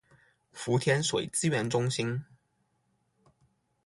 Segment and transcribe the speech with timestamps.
[0.51, 2.25] 福田水資源中心